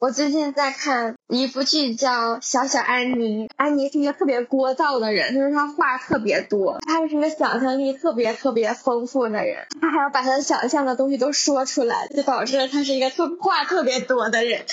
[0.00, 3.48] 我最近在看一部剧，叫《小小安妮》。
[3.56, 6.78] 安妮是一个特别聒噪的人，就是她话特别多。
[6.86, 14.66] 她是一个想象力特别特别丰富的人，她还要把她想象的东西都说出来，就导致了她是一个特话特别多的人。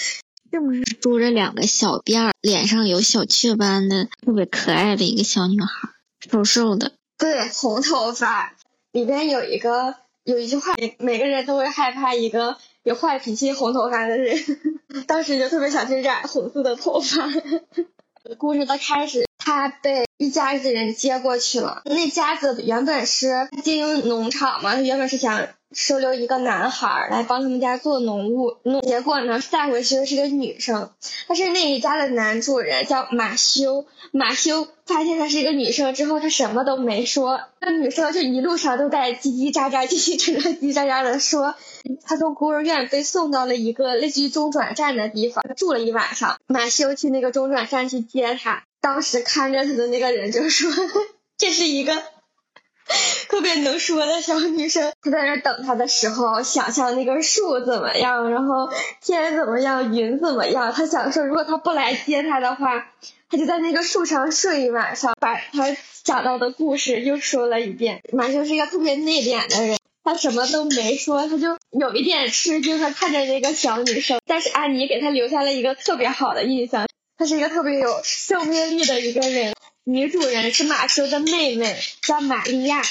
[0.51, 5.89] 是不是梳着两个小辫儿，脸上有小雀斑的，特别可爱的一个小女孩，
[6.29, 6.91] 瘦瘦的？
[7.17, 8.53] 对，红头发。
[8.91, 12.57] 里边有一个有一句话，每个人都会害怕一个。
[12.85, 14.37] 有坏脾气、红头发的人，
[15.07, 17.27] 当时就特别想去染红色的头发。
[18.37, 21.81] 故事的开始，他被一家子人接过去了。
[21.85, 25.47] 那家子原本是经营农场嘛，他原本是想。
[25.75, 30.89] 收留一个男孩来帮他们家做农务，结果呢带回去的是个女生。
[31.27, 37.41] 但是那一家的男主人叫马修，马修发现她是一个女生之后，他什么都没说。
[37.59, 41.55] 那女生就一路上都在叽叽喳喳、叽叽喳喳、叽叽喳喳的说。
[42.05, 46.37] 她从孤儿院被送到了一个类似于中转站的地方，住了一晚上。
[46.47, 50.71] 马修去那个中转站去接她，当时看着她的那个人就说
[51.37, 52.01] ：“这是一个。”
[53.29, 60.71] 特别能说的小女生，她在那等他的时候，想象那个树怎么样，然后天怎么样，云怎么样。
[60.71, 62.91] 她想说，如果他不来接她的话，
[63.29, 68.01] 她就在那个树上睡一晚上，把她讲到的故事又说了一遍。
[68.13, 74.19] 马修是一个特别内敛的人，他什么都没说，他就有一点吃惊，他看着那个小女生。
[74.27, 79.53] 但是安妮给他留下了一个特别好的印象，她是一个特别有生命力的一个人。
[79.87, 82.81] 女主人是马修的妹妹，叫玛利亚。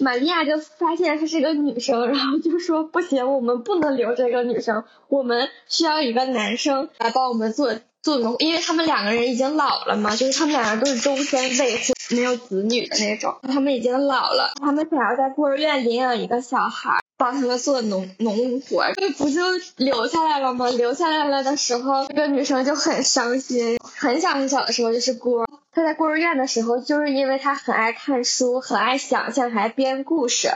[0.00, 16.98] 玛利亚就发现她是个女生，然后就说不行，我们不能留这个女生，我们需要一个男生来帮我们做做农，因为他们两个人已经老了嘛，就是他们两个都是终身未婚，没有子女的那种，他们已经老了，他们想要在孤儿院领养一个小孩。
[17.18, 19.40] 帮他们做农农活，这不就
[19.76, 20.68] 留下来了吗？
[20.70, 25.46] 留下来了的时候，这个女生就很伤心，很小很小的时候就是孤儿。
[25.74, 30.50] 他在孤儿院的时候，就是因为他很爱看书，很爱想象，还编故事。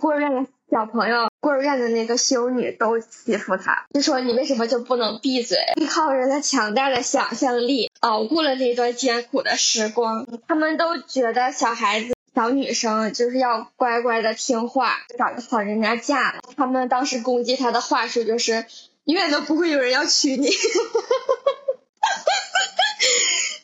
[0.00, 5.58] 孤儿院的小朋友，孤儿院的那个修女都欺负他，就说你为什么就不能闭嘴？
[5.76, 10.26] 依靠着他强大的想象力，熬过了那段艰苦的时光。
[10.46, 12.14] 他们都觉得小孩子。
[12.34, 16.38] 小女生就是要乖乖的听话，找个好人家嫁了。
[16.56, 18.64] 他们当时攻击他的话术就是，
[19.04, 20.48] 永远都不会有人要娶你。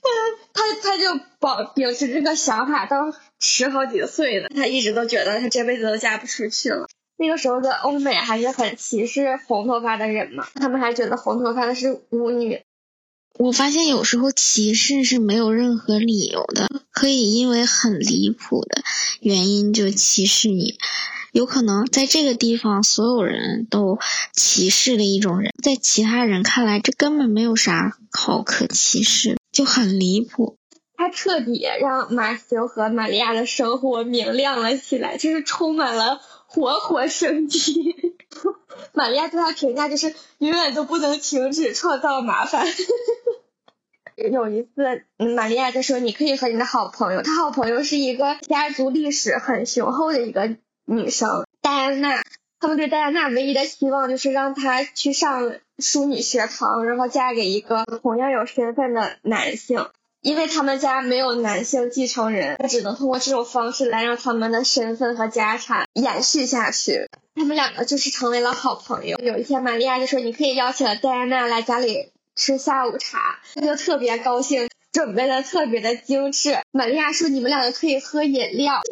[0.53, 6.87] 他他就保秉持这个想法到十好几岁了，他一直都觉得他这辈子都嫁不出去了。
[7.16, 12.60] 那个时候的欧美还是很歧视红头发的人嘛，他们还觉得红头发的是巫女。
[13.38, 18.82] 我发现有时候歧视是没有任何理由的，可以因为很离谱的
[19.21, 20.76] 原因就歧视你。
[21.32, 23.98] 有可能在这个地方所有人都
[24.32, 30.59] 歧视的一种人，在其他人看来这根本没有啥好可歧视，就很离谱。
[30.97, 37.97] 他彻底让马修和玛利亚的生活明亮了起来，就是充满了活活生机。
[38.92, 42.66] 玛利亚对他评价就是永远都不能停止创造麻烦。
[44.16, 45.04] 有一次，
[45.34, 52.24] 玛利亚就说：“你可以和你的好朋友，他好朋友是一个家族历史很雄厚的一个女生戴安娜。
[52.65, 59.87] 他们对戴安娜唯一的希望就是让她去上淑女学堂，然后嫁给一个同样有身份的男性，
[60.23, 67.11] 因为他们家没有男性继承人，只能通过这种方式来让他们的身份和家产延续下去。
[67.35, 69.19] 他们两个就是成为了好朋友。
[69.19, 76.57] 有一天，玛利亚就说：‘你可以邀请戴安娜来家里。’吃下午茶，他就特别高兴，准备的特别的精致。
[76.73, 78.81] 玛利亚说：“你们两个可以喝饮料。”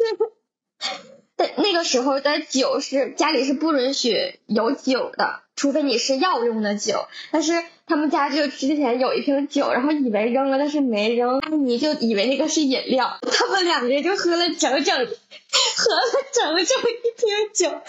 [1.43, 7.05] 但那个时候的酒是家里是不允许有酒的，除非你是药用的酒。
[7.31, 11.41] 但是他们家就之前有一瓶酒，然后以为扔了，但是没扔。
[11.65, 15.07] 你就以为那个是饮料，他们两个人就喝了整整。
[15.75, 16.01] 喝了
[16.33, 17.81] 整整一瓶酒，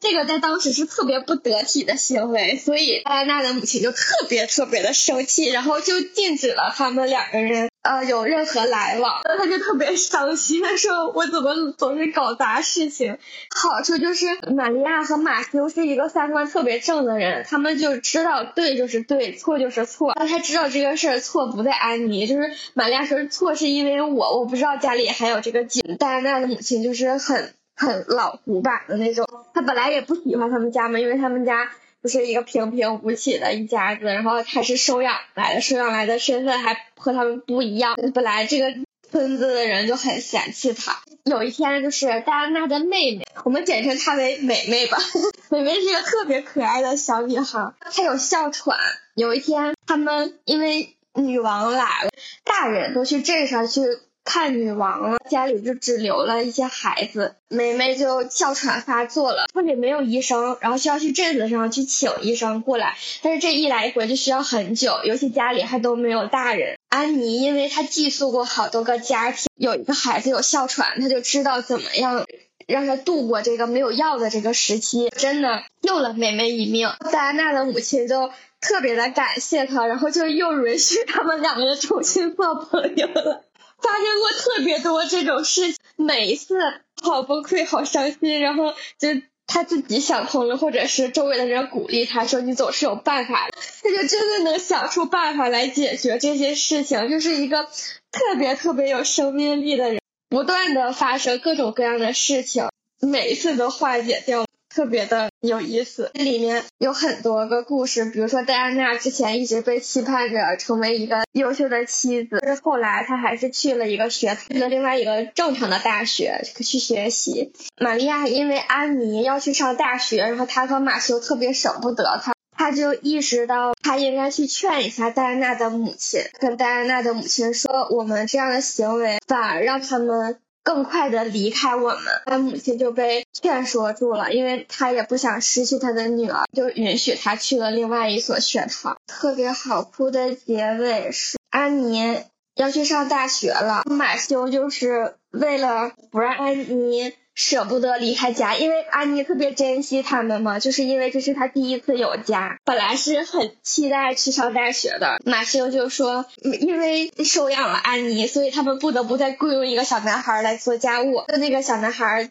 [0.00, 9.20] 这个在当时是特别不得体的行为，所以戴安娜的母亲就特别特别的生气，然后就禁止了他们两个人呃有任何来往。
[9.38, 13.18] 他就特别伤心，他说我怎么总是搞砸事情。
[13.54, 20.14] 好处就是玛利亚和马修是一个三观特别正的人，他们就知道对就是对，错就是错。
[20.16, 25.80] 但他知道这个事儿错不在安妮，就是玛利亚说错是因为我，我不知道家里还有这个酒。
[25.96, 27.04] 戴安娜的母亲就是。
[27.04, 31.68] 是很很老古板的那种，他本来也不喜欢他们家嘛，因为他们家
[32.04, 37.96] 就是一个平平无奇的一家子，然后还是收养来的，收养来的身份还和他们不一样。
[38.12, 38.74] 本来这个
[39.10, 40.98] 村子的人就很嫌弃他。
[41.24, 44.98] 有一天，就是戴安娜的妹妹，我们简称她为美美吧。
[45.48, 48.76] 美美是一个特别可爱的小女孩，她有哮喘。
[49.14, 52.10] 有一天，他们因为女王来了，
[52.44, 53.80] 大人都去镇上去。
[54.24, 66.78] 看女王了，家里就只留了一些孩子，梅梅就哮喘发作了，村里没有医生，然后需要去镇子上去请医生过来，但是这一来一回就需要很久，尤其家里还都没有大人。
[66.88, 72.24] 安妮因为她寄宿过好多个家庭，有一个孩子有哮喘，她就知道怎么样
[72.66, 76.88] 让他度过这个没有药的这个时期，真的救了梅梅一命。
[77.12, 78.30] 戴安娜的母亲就
[78.60, 83.44] 特别的感谢他，然后就又允许他们两个人重新做朋友了。
[83.84, 86.56] 发生过特别多这种事情，每一次
[87.02, 89.08] 好崩溃、好伤心，然后就
[89.46, 93.50] 他自己想通了，或者是周围的人鼓励他说你总是有办法，
[93.82, 97.64] 他就真的能想出办法来解决这些事情，就是一个
[98.10, 102.68] 特别特别有生命力的人，不断的发生各种各样的事情，
[103.02, 104.46] 每一次都化解掉。
[104.74, 117.52] 特别的有意思，这里面有很多个故事，比如说戴安娜之前一直被期盼着成为一个优秀的妻子，但是后来她还是去了一个学去了另外一个正常的大学去学习。
[117.78, 130.40] 玛利亚因为安妮要去上大学，然后她和马修特别舍不得她，她就意识到她应该去劝一下戴安娜的母亲，跟戴安娜的母亲说，我们这样的行为反而让他们。
[130.64, 138.96] 更快的离开我们，他母亲就被劝说住了，因为他也不想失去他的女儿，就允许他去了另外一所学堂。
[139.06, 142.24] 特别好哭的结尾是安妮
[142.54, 147.12] 要去上大学了，马修就是为了不让安妮。
[147.34, 155.20] 舍不得离开家，因为安妮特别珍惜他们嘛，就是因为这是他第一次有家，本来是很期待去上大学的。
[155.24, 161.24] 马修就说，因为收养了安妮，所以他们不得不再雇佣一个小男孩来做家务。
[161.26, 162.30] 那个小男孩，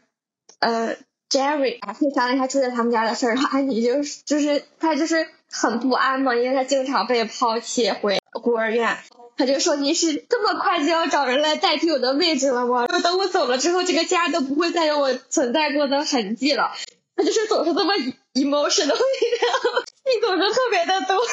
[0.60, 0.98] 嗯
[1.34, 3.34] ，Jerry 啊，会商量一下住在他们家的事儿。
[3.34, 8.98] 然后安妮就是就是他就是很不安嘛，因为他经常被抛弃回孤儿院。
[9.36, 12.86] 他就说：“你是这么快就要找人来代替我的位置了吗？
[12.86, 16.72] 就等我走了之后，这个家都不会再有我存在过的痕迹了。”
[17.18, 17.94] 他就是总是这么
[18.34, 21.18] emotional，你总是特别的多。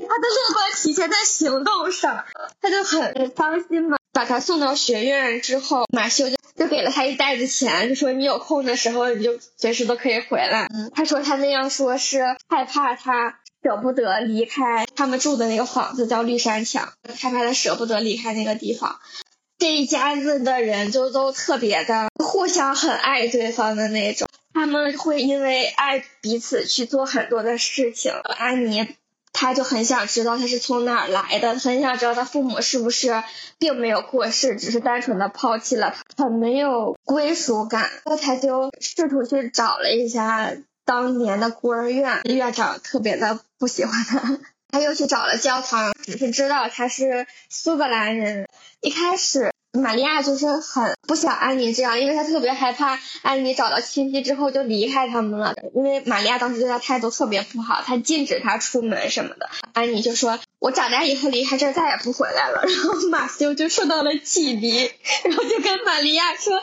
[0.00, 2.24] 他的乐观体现在行动上，
[2.60, 3.96] 他就很伤心嘛。
[4.12, 13.36] 把他送到学院之后，马修就就给了他一袋子钱，就说：“你有空的时候你就随时都可以回来。”，他说他那样说是害怕他。
[13.62, 18.98] 舍不得离开他们住的那个房子，叫绿山墙，害怕他舍不得离开那个地方。
[19.58, 28.12] 这一家子的人就都特别的互相很爱对方的那种，他们会因为爱彼此去做很多的事情。
[28.38, 28.88] 安妮，
[29.32, 33.22] 他就很想知道他是从哪儿来的，很想知道他父母是不是
[33.58, 37.90] 并没有过世，只是单纯的抛弃了他，很没有归属感。
[38.04, 40.52] 那他就试图去找了一下。
[40.86, 44.38] 当年的孤儿院院长特别的不喜欢他，
[44.72, 48.48] 他又去找了教堂，只是知道他是苏格兰人。
[48.80, 49.52] 一开始。
[49.72, 55.54] 玛利亚就是很不想安妮这样，因为她特别害怕安妮找到亲戚之后就离开他们了。
[55.74, 59.48] 因为玛利亚当时对她态度特别不好，她禁止她出门什么的。
[59.72, 62.62] 安妮就说：“我长大以后离开这儿再也不回来了。
[62.66, 64.90] ”然后马修就受到了启迪，
[65.24, 66.60] 然后就跟玛利亚说：“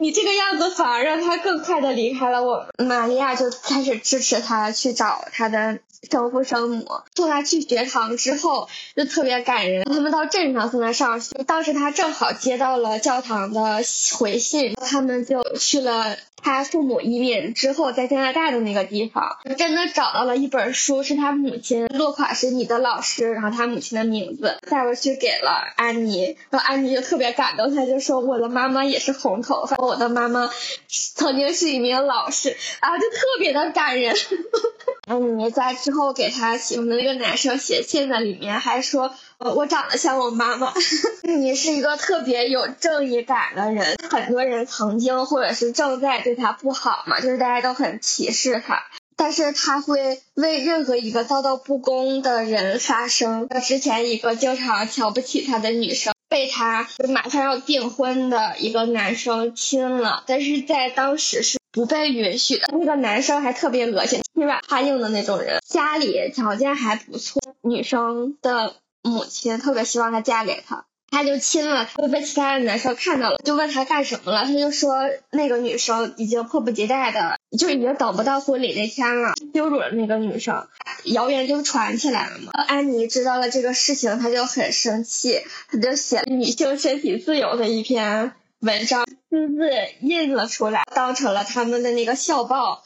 [0.00, 5.78] 你这个样子反而让他更快的离开了我。”玛利亚就开始支持他去找他的。
[6.10, 9.84] 生父生母送他去学堂之后，就特别感人。
[9.84, 13.80] 他们到镇上送他上学，当时他正好接到了教堂的
[14.18, 16.16] 回信，他们就去了。
[16.42, 30.48] 他父母移民之后，在加拿大的那个地方，真的找到了一本书，是他母亲落款是你的老师，然后他母亲的名字带回去给了安妮，然后安妮就特别感动，他就说我的妈妈也是红头发，我的妈妈
[30.88, 34.14] 曾经是一名老师，然后就特别的感人。
[35.08, 39.12] 安妮在之后后给他喜欢的那个男生写信的里面还说。
[39.38, 40.72] 我长得像我妈妈。
[41.22, 48.84] 你是一个特别有正义感的人，很多人曾经或者是正在对他不好嘛，就是大家都很歧视他，
[49.14, 53.46] 但是他会为任何一个遭到不公的人发声。
[53.66, 62.66] 之前一个经常瞧不起他的女生，被他马上要订婚的一个男生亲了，但是在当时是不被允许的。
[62.72, 68.74] 那个男生还特别恶心，欺软怕硬的那种人，家里条件还不错，女生的。
[69.02, 74.96] 母亲特别希望她嫁给他，他就亲了，他就被其他的男生看到了，就问他干什么了，他就说
[75.30, 80.66] 那个女生已经迫不及待的，就已经等不到婚礼那天了，羞辱了那个女生，
[81.04, 82.50] 谣言就传起来了嘛。
[82.50, 85.40] 安妮知道了这个事情，她就很生气，
[85.70, 88.32] 她就写女性身体自由的一篇
[88.66, 89.70] 文章，私自
[90.00, 92.84] 印了出来，当成了他们的那个校报，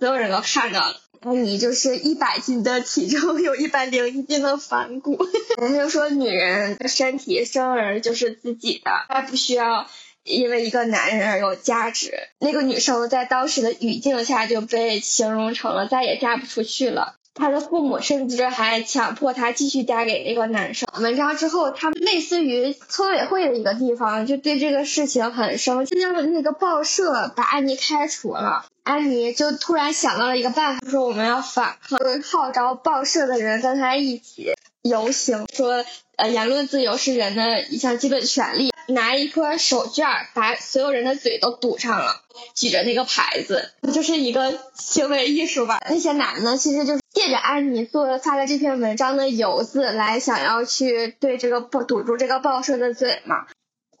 [0.00, 0.96] 所有人都看到了。
[1.20, 5.18] 那你就是一百斤的体重，有一百零一斤的反骨。
[5.60, 9.86] 人家就说女人的身体生而就是自己的，她不需要
[10.24, 12.14] 因为一个男人而有价值。
[12.38, 17.16] 那个女生在当时的语境下就被形容成了再也嫁不出去了。
[17.38, 20.88] 她的父母甚至还强迫她继续嫁给那个男生。
[21.00, 28.66] 文章之后，他们类似于村委会的一个地方，就对这个事情很生气，就那个报社把安妮开除了。
[28.82, 34.52] 安妮就突然想到了一个办法，说我们要反抗，号召报社的人跟她一起
[34.82, 35.84] 游行，说
[36.16, 38.72] 呃言论自由是人的一项基本权利。
[38.88, 42.22] 拿一颗手绢把所有人的嘴都堵上了，
[42.54, 45.80] 举着那个牌子，就是一个行为艺术吧。
[45.88, 53.46] 那些男的其实就是借着安妮做发的这篇文章的由子来想要去对这个堵住这个报社的嘴嘛。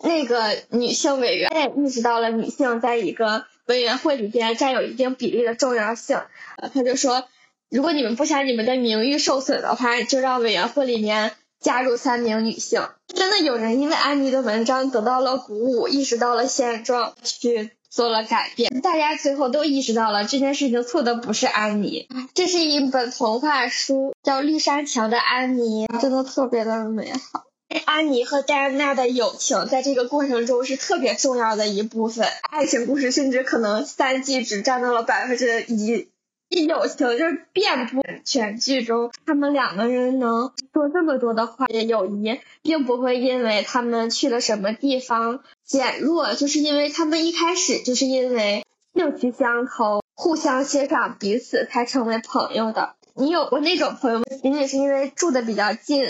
[0.00, 6.20] 那个女性委员也意识到了女性在一个委员会里边占有一定比例的重要性，
[6.56, 7.28] 呃，他就说，
[7.68, 12.88] 如果你们不想你们的名誉受损的话，就让委员会里面加入三名女性。
[13.06, 18.80] 真的有人因为安妮的文章得到了鼓舞，意识到了现状，去做了改变。
[18.80, 22.06] 大家最后都意识到了这件事情错的不是安妮。
[22.34, 27.44] 这是一本童话书，叫《绿山墙的安妮》，真的特别的美好。
[27.84, 36.08] 安妮和戴安娜的友情在这个过程中是特别重要的一部分，爱情故事甚至可能三季只占到了百分之一。
[36.48, 48.64] 友情就是遍布全剧中，他们两个人能说这么多的话，的友谊并不会因为他们去了什么地方减弱，就是因为他们一开始就是因为
[48.94, 52.94] 兴趣相投，互相欣赏彼此才成为朋友的。
[53.14, 54.24] 你有过那种朋友吗？
[54.42, 56.04] 仅仅是因为住的比较近。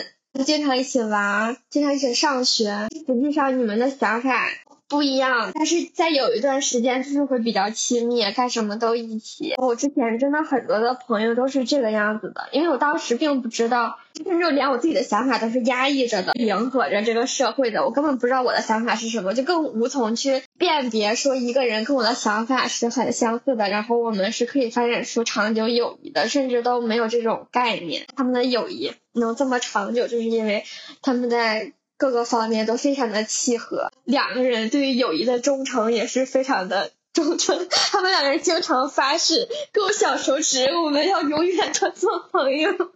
[0.44, 2.86] 经常一起玩，经常一起上学。
[3.06, 4.46] 实际上你们的想法
[4.88, 9.54] 不一样，但是在有一段时间就是会比较亲密，干什么都一起。
[9.58, 13.98] 我之前真的很多的朋友都是这个样子的，因为我当时并不知道。
[14.24, 28.06] 甚至连我自己的想法都是压抑着的，迎合着这个社会的，我根本不知道我的想法是什么，就更无从去辨别说一个人跟我的想法是很相似的，然后我们是可以发展出长久友谊的，甚至都没有这种概念。
[28.16, 30.64] 他们的友谊能这么长久，就是因为
[31.00, 37.66] 他们在各个方面都非常的契合，两个人对于友谊的忠诚也是非常的 忠诚。
[37.68, 42.72] 他们两个人经常发誓，勾小手指，我们要永远的做朋友。
[42.72, 42.92] 特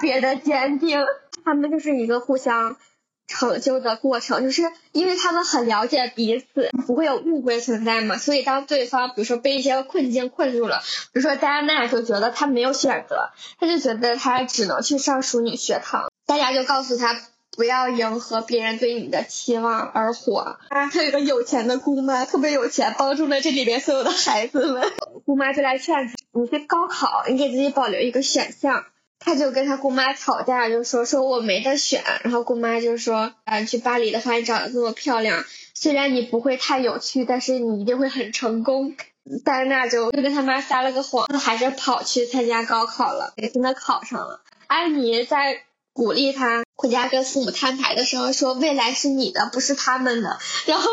[0.00, 1.04] 别的坚定，
[1.44, 2.76] 他们就是一个互相
[3.28, 4.62] 成就的过程，就是
[4.92, 16.07] 因为他们很了解彼此，不会有误会存在嘛，所以当对方比如说被一些困境困住了，比如说戴安娜就觉得她没有选择，她就觉得她只能去上淑女学堂，
[16.38, 17.20] 家就告诉她
[17.56, 20.58] 不要迎合别人对你的期望而活。
[20.68, 24.90] 啊，她有个有钱的姑妈，特别有钱，帮助了这里边所有的孩子们，
[25.26, 28.86] 姑妈就来劝她，你去高考，你给自己保留一个选项。
[29.20, 38.94] 他就跟他姑妈吵架，就说说我没得选，然后姑妈就说，啊，去巴黎的话，你长得这么漂亮，虽然你不会太有趣，但是你一定会很成功。
[39.44, 44.40] 戴安娜就就跟他妈撒了个谎，还是跑去参加高考了，也真的考上了。
[44.68, 45.62] 安妮在
[45.98, 50.38] 鼓励他回家跟父母摊牌的时候说，未来是你的，不是他们的。
[50.66, 50.88] 然后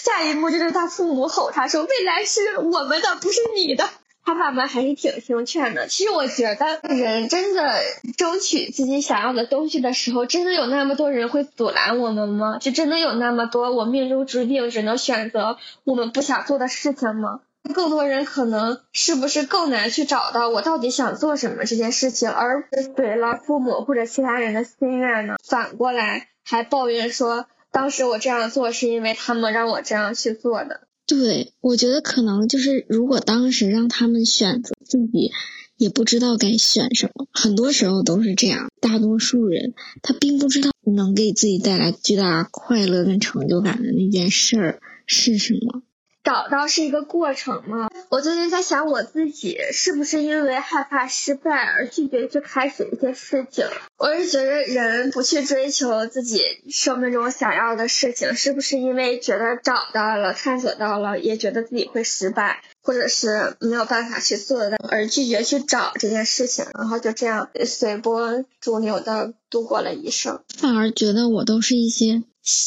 [0.00, 3.90] 下一幕就是他父母吼他说，未来是我们的，不是你的。
[4.24, 5.86] 他爸妈还是挺听劝的。
[5.86, 7.74] 其实我觉得，人真的
[8.16, 12.56] 争取自己想要的东西的时候，真的有那么多人会阻拦我们吗？
[12.58, 17.40] 就真的有那么多我命中注定只能选择我们不想做的事情吗？
[17.74, 25.36] 更多人可能是不是更难去找到我到底想做什么这件事情，而随了父母或者其他人的心愿呢？
[25.44, 30.82] 反过来还抱怨说，当时我这样做是因为他们让我这样去做的。
[31.06, 35.30] 对，我觉得可能就是，如果当时让他们选择，自己
[35.76, 37.26] 也不知道该选什么。
[37.32, 45.82] 很多时候都是这样，大多数人他并不知道能给自己带来巨大快乐跟成就感的那件事儿是什么。
[46.22, 47.90] 找到是一个过程吗？
[48.08, 53.64] 我最近在想我自己是不是因为害怕失败而拒绝去开始一些事情。
[53.98, 62.62] 我是觉得人不去追求自己生命中想要的事情，是不是因为觉得找到了、探索到了，也觉得自己会失败？
[62.84, 70.40] 或者是没有办法去做的，而拒绝去找这件事情，然后就这样随波逐流的度过了一生。
[70.58, 72.24] 反而觉得我都是一些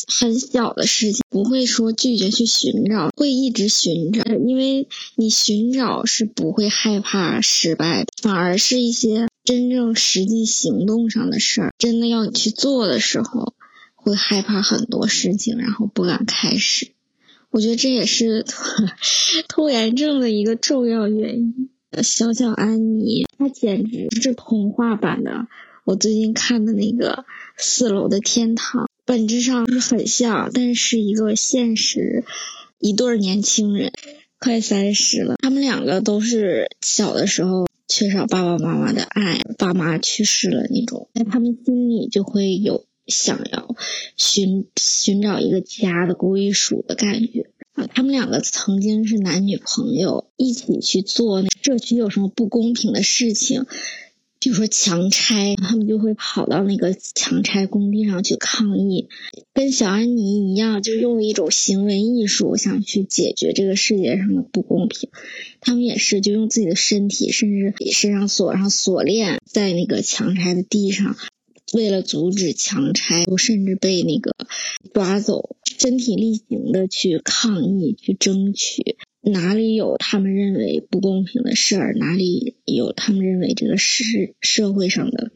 [0.08, 13.54] 很小的事情，不会说拒绝去寻找，会一直寻找，因为你寻找是不会害怕失败，反而是一些真正实际行动上的事儿，真的要你去做的时候，
[13.96, 16.92] 会害怕很多事情，然后不敢开始。
[17.52, 18.46] 我觉得这也是
[19.48, 21.70] 拖延症的一个重要原因。
[22.04, 25.48] 小小安妮，她简直是童话版的。
[25.86, 27.14] 我最近看的那个
[27.56, 32.24] 《四楼的天堂》，本质上是很像，但是一个现实，
[32.80, 33.94] 一对年轻人，
[34.40, 42.86] 快三十了，他们两个都是小的时候缺少爸爸妈妈的爱，爸妈去世了那种，在他们心里就会有。
[43.08, 43.76] 想要
[44.18, 47.86] 寻寻找一个家的归属的感觉啊！
[47.86, 53.68] 他们两个曾经是男女朋友，一起去做那社区有什么不公平的事情。
[54.46, 59.08] 比如说强拆，他们就会跑到那个强拆工地上去抗议，
[59.56, 65.10] 跟小安妮一样，就用一种行为艺术想去解决这个世界上的不公平。
[65.62, 71.16] 他们也是，就用自己的身体，甚至身上锁上锁链，在那个强拆的地上。
[71.74, 74.36] 为了阻止强拆，甚至被那个
[74.94, 78.96] 抓走，身体力行的去抗议、去争取。
[79.26, 85.32] 哪里有他们认为不公平的事儿，哪里有他们认为这个是社会上的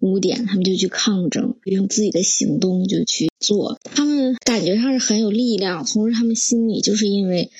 [0.00, 3.78] 污点，他们就去抗争，用自己的行动就去做。
[3.84, 7.50] 他们感觉上是很有力量，同时他们心里就是因为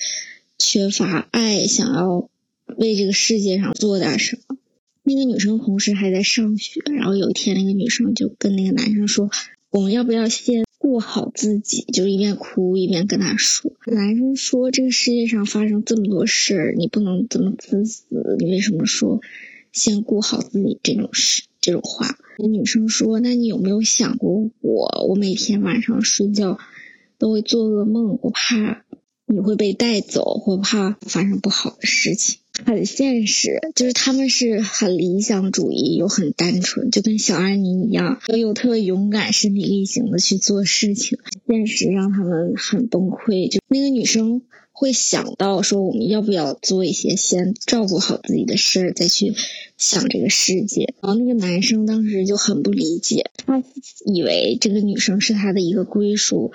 [0.57, 2.29] 缺乏爱，想要
[2.77, 4.57] 为这个世界上做点什么。
[5.03, 9.31] 那个女生同时还在上学，然后有一天，那个女生就跟那个男生说
[9.71, 13.71] ：“我们要不要先顾好自己？”就一边哭一边跟他说。
[13.85, 18.05] 男生说：“这个世界上发生这么多事儿，你不能这么自私。
[18.39, 19.21] 你为什么说
[19.71, 25.05] 先顾好自己这种事这种话？”女生说：“那你有没有想过我？
[25.07, 26.57] 我每天晚上睡觉
[27.17, 28.85] 都会做噩梦，我怕
[29.25, 41.19] 你会被带走，或怕发生不好的事情。”很现实，就是他们是很理想主义又很单纯，就跟小安妮一样，又特别勇敢、身体力行的去做事情。
[41.47, 44.41] 现实让他们很崩溃，就那个女生
[44.71, 49.33] 会想到说，我们要不要做一些先照顾好自己的事儿，再去
[49.77, 50.93] 想这个世界。
[51.01, 53.63] 然后那个男生当时就很不理解，他
[54.05, 56.51] 以为这个女生是他的一个归属。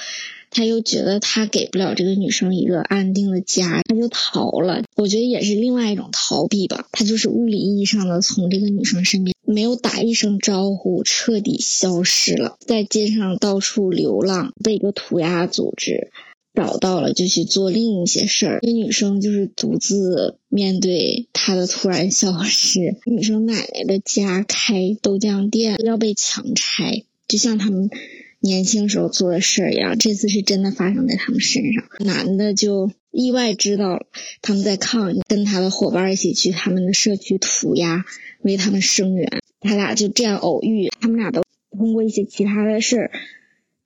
[0.55, 4.85] 他又觉得他给不了这个女生一个安定的家，他就逃了。
[4.95, 6.87] 我觉得也是另外一种逃避吧。
[6.93, 16.11] 他就是物理意义上的从这个女生身边没有打一声招呼，彻底消失了，在街上到处流浪，被一个涂鸦组织
[16.55, 18.61] 找到了，就去做另一些事儿。
[18.62, 22.97] 这女生就是独自面对他的突然消失。
[23.07, 27.90] 女生奶奶的家开豆浆店要被强拆，就像他们。
[28.44, 31.83] 年轻时候做的事儿一样，这次是真的发生在他们身上。
[32.00, 34.04] 男的就意外知道
[34.42, 38.04] 他们在抗议，跟他的伙伴一起去他们的社区涂鸦，
[38.42, 39.40] 为他们声援。
[39.61, 43.12] 他俩就这样偶遇，他们俩都通过一些其他的事儿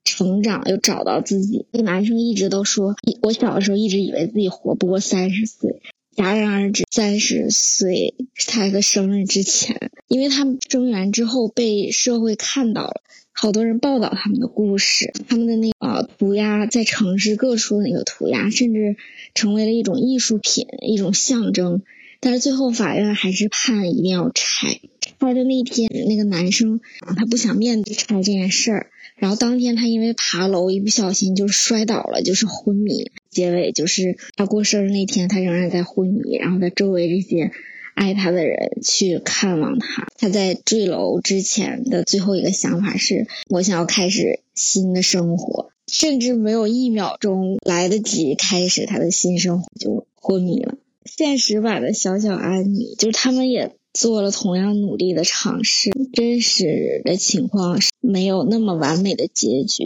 [0.03, 1.65] 成长，又找到自己。
[1.71, 5.81] 那男生一直都说，我小的时候一直以为自己活不过三十岁，
[6.17, 8.13] 戛然而止，三十岁
[8.47, 13.03] 他的生日之前，因为他们声援之后被社会看到了。
[13.41, 18.97] 好多人报道他们的故事，他们的那个涂鸦在城市各处的那个涂鸦，甚至
[19.33, 21.81] 成为了一种艺术品，一种象征。
[22.19, 24.81] 但是最后法院还是判一定要拆。
[25.21, 26.81] 拆的那天，那个男生
[27.15, 33.09] 他不想面对拆这件事儿，然后当天他因为爬楼一不小心就摔倒了，就是昏迷。
[33.29, 37.53] 结尾就是他过生日那天，他仍然在昏迷，然后他周围这些。
[37.99, 40.07] 爱他的人去看望他。
[40.17, 45.69] 他在坠楼之前的最后一个想法是：我想要开始新的生活。
[45.91, 50.75] 甚至没有一秒钟来得及开始他的新生活，就昏迷了。
[51.03, 55.89] 现实版的小小安妮，就是他们也做了同样努力的尝试。
[56.13, 59.83] 真实的情况是没有那么完美的结局，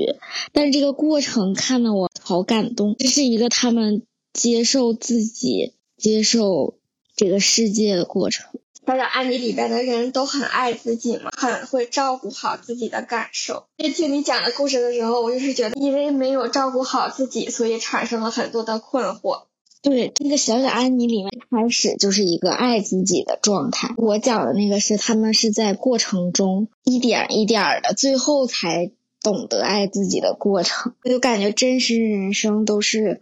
[0.52, 2.96] 但是这个过程看得我好感动。
[3.00, 6.76] 这是一个他们接受自己，接受。
[7.16, 8.48] 这个世界的过程，
[8.88, 13.68] 小小安妮里边的人都很爱自己嘛，很会照顾好自己的感受。
[13.78, 19.44] 在听你讲的故事的时候，我就是觉得，因为没有照顾好自己，所以产生了很多的困惑。
[19.84, 23.94] 对，这个小小安妮里面开始就是一个爱自己的状态。
[23.98, 30.94] 我讲的那个是他们是在过程中一点一点的，最后才懂得爱自己的过程。
[31.04, 33.22] 我就感觉真实人生都是。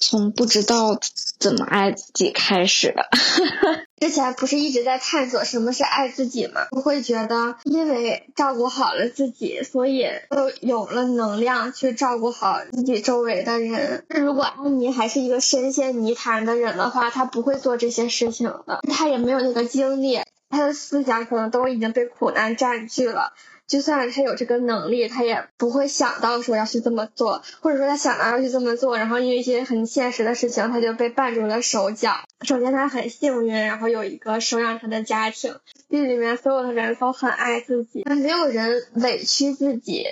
[0.00, 0.98] 从不知道
[1.38, 3.04] 怎么爱自己开始的。
[4.00, 6.68] 之前不是一直在探索什么是爱自己吗？
[6.70, 14.06] 我会觉得，因为照顾好了自己，所以就有了能量去照顾好自己周围的人。
[14.08, 20.18] 如果安妮还是一个深陷泥潭的人的话，她不会做这些事情的，她也没有那个精力，
[20.50, 23.32] 他的思想可能都已经被苦难占据了。
[23.66, 32.16] 就算他有这个能力，他也不会想到说要去这么做，或者说他想到要去这么做，然后因为一些很现实的事情，他就被绊住了手脚。
[32.42, 35.54] 首先他很幸运，然后有一个收养他的家庭，
[35.88, 40.04] 剧里面所有的人都很爱自己，没有人委屈自己。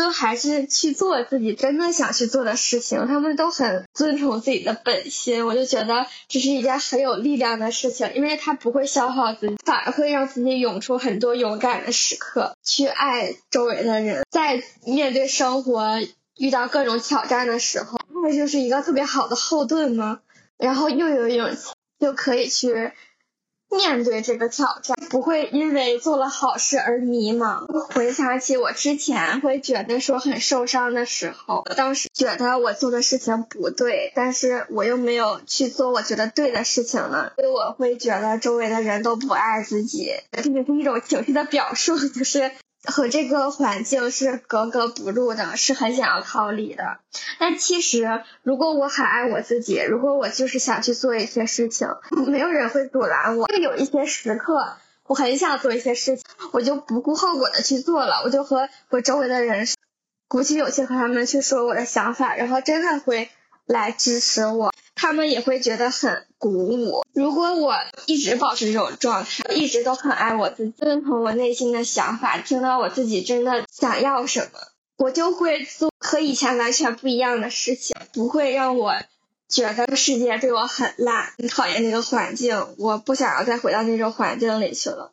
[0.00, 16.00] 都还是去做自己真的想去做的事情，他们都很遵从自己的本心，我就觉得这是一件很有力量的事情，因为他不会消耗自己，反而会让自己涌出很多勇敢的时刻，去爱周围的人，在面对生活
[16.38, 20.20] 遇到各种挑战的时候，爱就是一个特别好的后盾嘛，
[20.56, 22.92] 然后又有勇气就可以去。
[23.70, 27.66] 面对这个挑战，不会因为做了好事而迷茫。
[27.94, 42.50] 回想起我之前会觉得说很受伤的时候，当时觉得我做的事情不对，但是我又没有去做我觉得对的事情了，所以我会觉得周围的人都不爱自己，这也是一种情绪的表述，就是。
[42.84, 46.98] 和这个环境是格格不入的，是很想要逃离的。
[47.38, 51.88] 但其实，如果我很爱我自己，如果我就是想去做一些事情，
[52.26, 53.46] 没有人会阻拦我。
[53.48, 58.22] 就有一些时刻，我很想做一些事情，我就不顾后果的去做了。
[58.24, 59.66] 我就和我周围的人
[60.28, 63.30] 鼓起勇气和他们去说我的想法，然后真的会
[63.66, 64.72] 来支持我。
[65.00, 67.02] 他们也会觉得很鼓舞。
[67.14, 74.58] 如果我一直保持这种状态，一直都很爱我自己，遵从我内心的想法，听到我自己真的想要什么，
[74.98, 78.92] 我就会做和以前完全不一样的事情，不会让我
[79.48, 85.12] 觉得世界对我很烂，很讨厌那个环境，我不想要再回到那种环境里去了。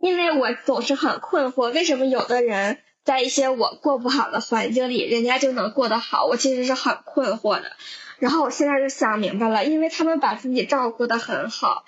[0.00, 6.24] 因为我总是很困惑，为什么有的人在一些我过不好的环境里，人家就能过得好？
[6.24, 7.72] 我其实是很困惑的。
[8.18, 11.84] 然后我现在就想明白了，因为他们把自己照顾得很好，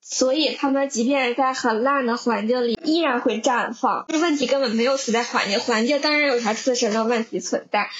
[0.00, 4.06] 所以他们即便在很烂的环境里，依然会绽放。
[4.08, 7.90] 这问题根本没有存在环境，环境当然有它自身的问题存在。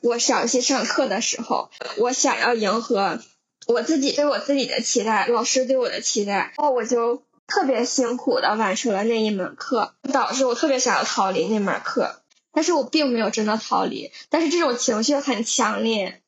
[0.00, 3.18] 我小去上课的时候，我想要迎合
[3.66, 16.22] 我自己对我自己的期待，老师对我的期待，然后我就特别辛苦的完成了那一门课，导致我特别想要逃离那门课，但是我并没有真的逃离，但是这种情绪很强烈。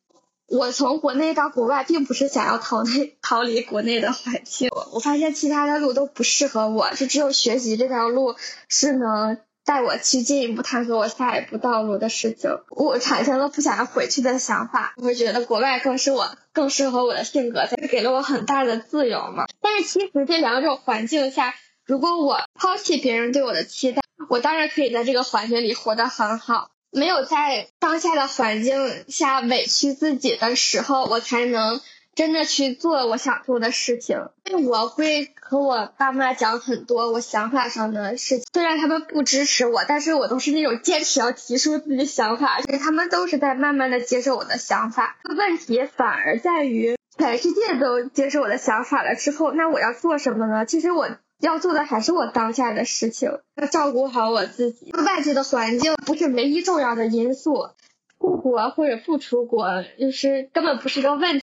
[0.50, 4.68] 我从国内到国外，并不是想要逃内 逃离国内的环境。
[4.92, 8.34] 我发现其他的路都不适合我，就只有学习这条路
[8.68, 12.50] 是能带我去进一步探索我下一步道路的事情。
[12.70, 19.46] 我产生了不想要回去的想法，我会觉得国外更是我更适合我的性格，它给了我很大的自由嘛。
[19.60, 21.54] 但是其实这两种环境下，
[21.86, 26.72] 如果我抛弃别人对我的期待，我当然可以在这个环境里活得很好。
[26.92, 31.80] 没有在当下的环境下委屈自己的时候，我才能
[32.14, 34.28] 真的去做我想做的事情。
[34.44, 45.16] 因为我会和我爸妈讲很多我想法上的事情，虽然他们不支持我，但是我都是那种坚持要提出自己想法，而且他们都是在慢慢的接受我的想法。
[45.36, 50.66] 问题反而在于，全世界都接受我的想法了之后，那我要做什么呢？
[50.66, 51.08] 其实我。
[51.40, 54.92] 要做的还是我当下的事情，要照顾好我自己。
[54.92, 57.70] 外界的环境不是唯一重要的因素，
[58.18, 61.44] 出国或者不出国，就是根本不是个问题。